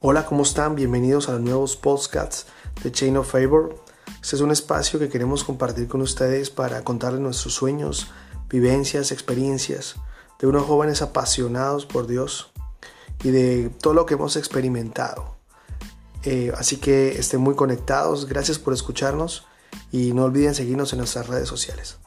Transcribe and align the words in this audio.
Hola, 0.00 0.26
¿cómo 0.26 0.44
están? 0.44 0.76
Bienvenidos 0.76 1.28
a 1.28 1.32
los 1.32 1.40
nuevos 1.40 1.76
podcasts 1.76 2.46
de 2.84 2.92
Chain 2.92 3.16
of 3.16 3.32
Favor. 3.32 3.74
Este 4.22 4.36
es 4.36 4.42
un 4.42 4.52
espacio 4.52 5.00
que 5.00 5.08
queremos 5.08 5.42
compartir 5.42 5.88
con 5.88 6.02
ustedes 6.02 6.50
para 6.50 6.84
contarles 6.84 7.20
nuestros 7.20 7.54
sueños, 7.54 8.06
vivencias, 8.48 9.10
experiencias 9.10 9.96
de 10.38 10.46
unos 10.46 10.66
jóvenes 10.66 11.02
apasionados 11.02 11.84
por 11.84 12.06
Dios 12.06 12.52
y 13.24 13.30
de 13.30 13.70
todo 13.70 13.92
lo 13.92 14.06
que 14.06 14.14
hemos 14.14 14.36
experimentado. 14.36 15.34
Eh, 16.22 16.52
así 16.56 16.76
que 16.76 17.18
estén 17.18 17.40
muy 17.40 17.56
conectados, 17.56 18.26
gracias 18.26 18.60
por 18.60 18.74
escucharnos 18.74 19.48
y 19.90 20.12
no 20.12 20.26
olviden 20.26 20.54
seguirnos 20.54 20.92
en 20.92 21.00
nuestras 21.00 21.26
redes 21.26 21.48
sociales. 21.48 21.98